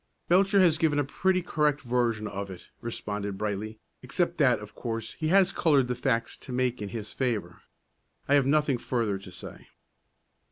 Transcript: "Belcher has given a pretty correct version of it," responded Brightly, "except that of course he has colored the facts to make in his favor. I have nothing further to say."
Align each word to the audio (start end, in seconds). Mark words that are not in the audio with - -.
"Belcher 0.27 0.59
has 0.61 0.79
given 0.79 0.97
a 0.97 1.03
pretty 1.03 1.43
correct 1.43 1.81
version 1.81 2.27
of 2.27 2.49
it," 2.49 2.69
responded 2.81 3.37
Brightly, 3.37 3.77
"except 4.01 4.39
that 4.39 4.57
of 4.57 4.73
course 4.73 5.13
he 5.13 5.27
has 5.27 5.53
colored 5.53 5.87
the 5.87 5.93
facts 5.93 6.39
to 6.39 6.51
make 6.51 6.81
in 6.81 6.89
his 6.89 7.13
favor. 7.13 7.61
I 8.27 8.33
have 8.33 8.47
nothing 8.47 8.79
further 8.79 9.19
to 9.19 9.31
say." 9.31 9.67